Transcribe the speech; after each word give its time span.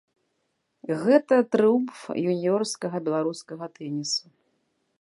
Гэта 1.01 1.35
трыумф 1.55 1.99
юніёрскага 2.31 2.97
беларускага 3.09 3.65
тэнісу. 3.77 4.25